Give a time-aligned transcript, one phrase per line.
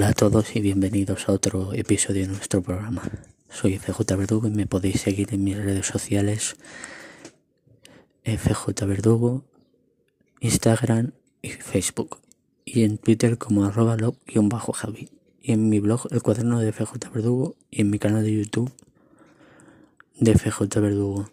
[0.00, 3.02] Hola a todos y bienvenidos a otro episodio de nuestro programa.
[3.50, 6.56] Soy FJ Verdugo y me podéis seguir en mis redes sociales
[8.24, 9.44] FJ Verdugo,
[10.40, 11.12] Instagram
[11.42, 12.16] y Facebook.
[12.64, 15.10] Y en Twitter como arroba log-javi.
[15.42, 18.72] Y en mi blog El Cuaderno de FJ Verdugo y en mi canal de YouTube
[20.18, 21.30] de FJ Verdugo.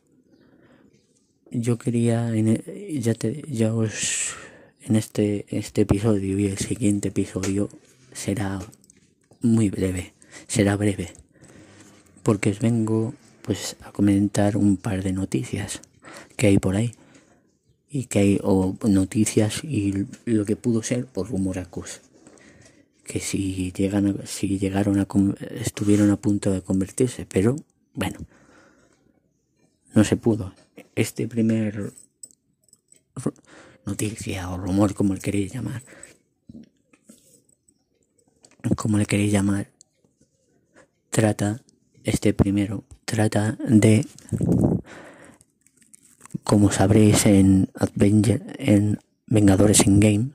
[1.51, 4.35] Yo quería, e, ya, te, ya os,
[4.81, 7.69] en este, este episodio y el siguiente episodio
[8.17, 8.59] será
[9.41, 10.13] muy breve,
[10.47, 11.13] será breve,
[12.23, 15.81] porque os vengo pues a comentar un par de noticias
[16.35, 16.91] que hay por ahí
[17.89, 22.01] y que hay o noticias y lo que pudo ser por rumoracos
[23.05, 25.07] que si llegan a, si llegaron a
[25.51, 27.55] estuvieron a punto de convertirse pero
[27.93, 28.19] bueno
[29.93, 30.53] no se pudo.
[30.95, 31.93] Este primer
[33.85, 35.81] noticia o rumor como el queréis llamar
[38.75, 39.69] como le queréis llamar,
[41.09, 41.61] trata,
[42.03, 44.05] este primero, trata de,
[46.43, 47.69] como sabréis en
[48.59, 50.29] en Vengadores in Game,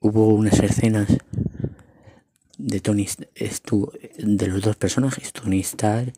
[0.00, 1.08] hubo unas escenas
[2.56, 3.06] de Tony
[4.18, 6.12] de los dos personajes, Tony Stark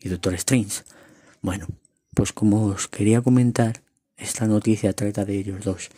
[0.00, 0.82] y Doctor Strange.
[1.42, 1.66] Bueno,
[2.14, 3.82] pues como os quería comentar,
[4.16, 5.90] esta noticia trata de ellos dos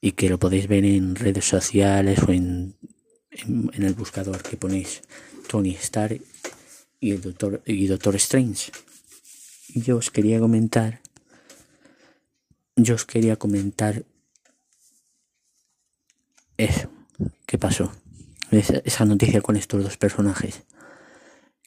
[0.00, 2.74] y que lo podéis ver en redes sociales o en,
[3.30, 5.02] en, el buscador que ponéis
[5.48, 6.20] Tony Stark
[7.00, 8.72] y el Doctor, y Doctor Strange.
[9.74, 11.00] Yo os quería comentar,
[12.76, 14.04] yo os quería comentar
[16.56, 16.90] eso,
[17.46, 17.92] qué pasó,
[18.50, 20.62] esa, noticia con estos dos personajes.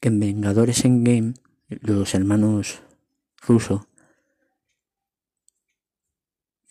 [0.00, 1.34] Que en Vengadores en Game,
[1.68, 2.80] los hermanos
[3.40, 3.82] rusos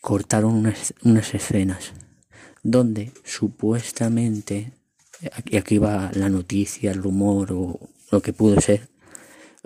[0.02, 1.94] cortaron unas, unas escenas
[2.64, 4.72] donde supuestamente,
[5.46, 7.80] y aquí va la noticia, el rumor o
[8.12, 8.90] lo que pudo ser,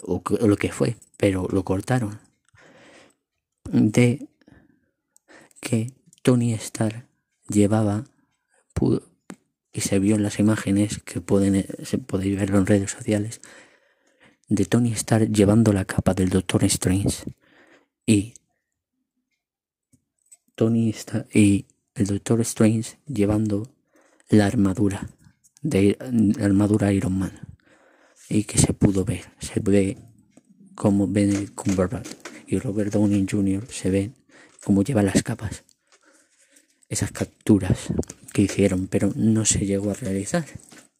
[0.01, 2.19] o, lo que fue, pero lo cortaron,
[3.71, 4.27] de
[5.59, 5.91] que
[6.21, 7.07] Tony Stark
[7.49, 8.05] llevaba,
[9.71, 13.41] y se vio en las imágenes que pueden, se podéis verlo en redes sociales,
[14.47, 17.35] de Tony Stark llevando la capa del Doctor Strange
[18.05, 18.34] y
[20.55, 23.69] Tony está y el Doctor Strange llevando
[24.29, 25.09] la armadura
[25.61, 27.33] de la armadura Iron Man.
[28.29, 29.97] Y que se pudo ver se ve
[30.73, 32.09] como Benedict Cumberbatch
[32.47, 33.67] y Robert Downey Jr.
[33.69, 34.15] se ven
[34.63, 35.63] como lleva las capas
[36.89, 37.87] esas capturas
[38.33, 40.45] que hicieron pero no se llegó a realizar.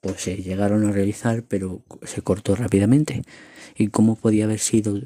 [0.02, 3.24] O se llegaron a realizar pero se cortó rápidamente.
[3.76, 5.00] Y cómo podía haber sido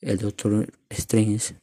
[0.00, 1.54] el Doctor Strange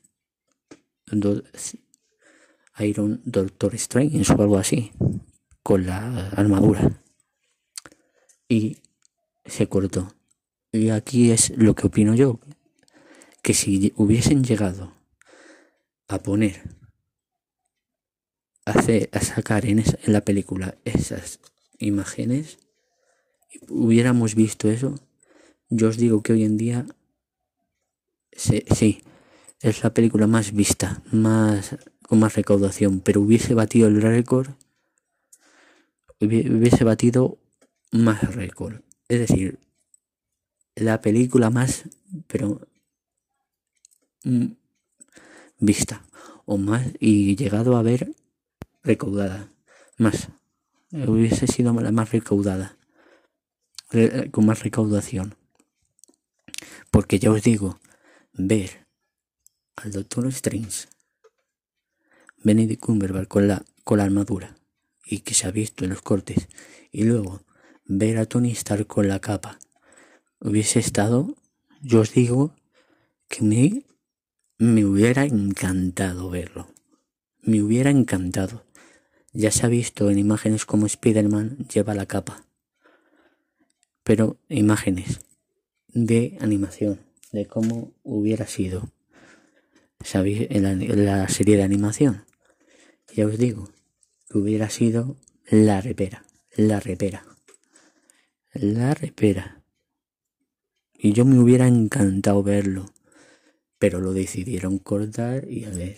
[2.82, 4.92] Iron Doctor Strange o algo así,
[5.64, 7.02] con la armadura.
[8.48, 8.78] Y
[9.46, 10.14] se cortó.
[10.72, 12.40] Y aquí es lo que opino yo,
[13.42, 14.94] que si hubiesen llegado
[16.08, 16.62] a poner,
[18.66, 21.40] a, hacer, a sacar en, en la película esas
[21.80, 22.60] imágenes,
[23.68, 24.96] hubiéramos visto eso,
[25.70, 26.86] yo os digo que hoy en día,
[28.32, 28.64] sí,
[29.62, 31.78] es la película más vista, más
[32.10, 34.50] con más recaudación, pero hubiese batido el récord,
[36.20, 37.38] hubiese batido
[37.92, 38.82] más récord.
[39.08, 39.60] Es decir,
[40.74, 41.84] la película más,
[42.26, 42.62] pero
[44.24, 44.48] mm,
[45.60, 46.04] vista
[46.46, 48.12] o más y llegado a ver
[48.82, 49.50] recaudada
[49.98, 50.30] más
[50.92, 52.76] hubiese sido la más recaudada
[54.32, 55.36] con más recaudación
[56.90, 57.80] porque ya os digo
[58.34, 58.88] ver
[59.76, 60.88] al Doctor Strange
[62.44, 64.56] Benedict Cumberbatch con la, con la armadura
[65.06, 66.48] y que se ha visto en los cortes.
[66.92, 67.42] Y luego
[67.86, 69.60] ver a Tony Stark con la capa.
[70.40, 71.36] Hubiese estado
[71.82, 72.56] yo os digo
[73.28, 73.84] que me,
[74.58, 76.68] me hubiera encantado verlo.
[77.42, 78.66] Me hubiera encantado.
[79.32, 82.46] Ya se ha visto en imágenes como Spider-Man lleva la capa.
[84.04, 85.22] Pero imágenes
[85.88, 87.00] de animación
[87.32, 88.92] de cómo hubiera sido.
[90.04, 90.48] ¿sabéis?
[90.50, 92.24] en la serie de animación
[93.16, 93.70] ya os digo
[94.34, 95.18] hubiera sido
[95.50, 96.26] la repera,
[96.56, 97.26] la repera,
[98.54, 99.64] la repera.
[100.94, 102.94] Y yo me hubiera encantado verlo,
[103.80, 105.98] pero lo decidieron cortar y a ver,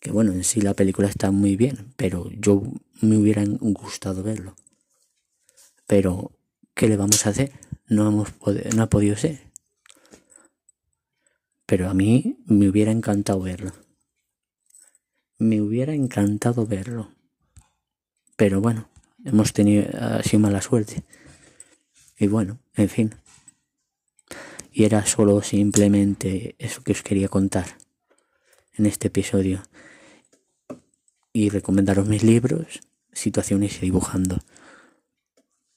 [0.00, 2.62] que bueno, en sí la película está muy bien, pero yo
[3.02, 4.56] me hubiera gustado verlo.
[5.86, 6.32] Pero,
[6.74, 7.52] ¿qué le vamos a hacer?
[7.86, 8.28] No, hemos
[8.74, 9.40] no ha podido ser.
[11.66, 13.72] Pero a mí me hubiera encantado verlo.
[15.40, 17.08] Me hubiera encantado verlo.
[18.36, 18.90] pero bueno,
[19.24, 21.02] hemos tenido así mala suerte.
[22.18, 23.14] Y bueno, en fin.
[24.70, 27.78] Y era solo simplemente eso que os quería contar
[28.74, 29.62] en este episodio.
[31.32, 34.40] Y recomendaros mis libros, situaciones y dibujando.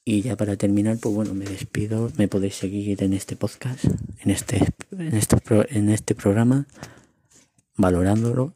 [0.04, 2.12] Y ya para terminar, pues bueno, me despido.
[2.18, 3.86] Me podéis seguir en este podcast,
[4.20, 4.58] en este,
[4.90, 5.38] en este,
[5.70, 6.66] en este programa,
[7.76, 8.52] valorándolo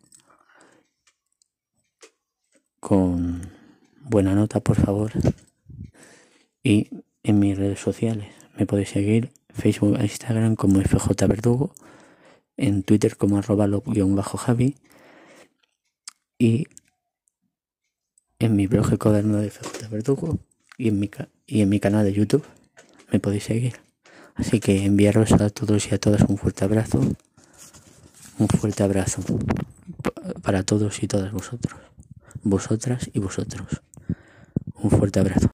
[2.88, 3.42] con
[4.00, 5.12] buena nota, por favor.
[6.62, 6.88] Y
[7.22, 11.74] en mis redes sociales me podéis seguir Facebook e Instagram como FJ Verdugo,
[12.56, 13.68] en Twitter como arroba
[14.38, 14.74] javi
[16.38, 16.66] y
[18.38, 20.38] en mi blog el cuaderno de FJ Verdugo
[20.78, 21.10] y en mi,
[21.46, 22.44] y en mi canal de YouTube
[23.12, 23.74] me podéis seguir.
[24.34, 27.00] Así que enviaros a todos y a todas un fuerte abrazo.
[28.38, 29.22] Un fuerte abrazo
[30.42, 31.74] para todos y todas vosotros,
[32.48, 33.82] vosotras y vosotros.
[34.74, 35.50] Un fuerte abrazo.